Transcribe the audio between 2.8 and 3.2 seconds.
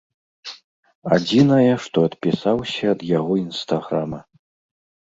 ад